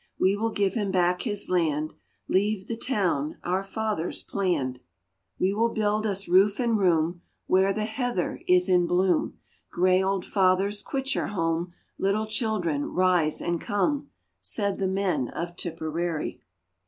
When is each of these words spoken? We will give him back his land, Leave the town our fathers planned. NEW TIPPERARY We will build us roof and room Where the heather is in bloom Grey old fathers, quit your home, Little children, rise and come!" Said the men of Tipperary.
We 0.19 0.35
will 0.35 0.49
give 0.49 0.73
him 0.73 0.89
back 0.89 1.21
his 1.21 1.47
land, 1.47 1.93
Leave 2.27 2.65
the 2.67 2.75
town 2.75 3.37
our 3.43 3.61
fathers 3.63 4.23
planned. 4.23 4.79
NEW 4.79 4.79
TIPPERARY 4.79 4.83
We 5.41 5.53
will 5.53 5.69
build 5.69 6.07
us 6.07 6.27
roof 6.27 6.59
and 6.59 6.75
room 6.79 7.21
Where 7.45 7.71
the 7.71 7.85
heather 7.85 8.41
is 8.47 8.67
in 8.67 8.87
bloom 8.87 9.37
Grey 9.69 10.01
old 10.01 10.25
fathers, 10.25 10.81
quit 10.81 11.13
your 11.13 11.27
home, 11.27 11.75
Little 11.99 12.25
children, 12.25 12.85
rise 12.85 13.41
and 13.41 13.61
come!" 13.61 14.09
Said 14.41 14.79
the 14.79 14.87
men 14.87 15.27
of 15.29 15.55
Tipperary. 15.55 16.41